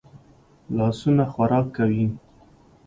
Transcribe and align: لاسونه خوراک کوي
لاسونه 0.77 1.23
خوراک 1.33 1.67
کوي 1.77 2.05